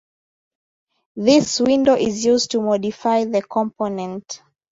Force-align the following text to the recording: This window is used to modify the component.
This 1.15 1.59
window 1.59 1.93
is 1.93 2.25
used 2.25 2.49
to 2.49 2.59
modify 2.63 3.23
the 3.25 3.43
component. 3.43 4.41